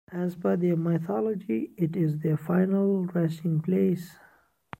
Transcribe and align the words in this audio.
As 0.11 0.35
per 0.35 0.57
their 0.57 0.75
mythology 0.75 1.75
it 1.77 1.95
is 1.95 2.17
their 2.17 2.35
final 2.35 3.05
resting 3.05 3.61
place. 3.61 4.15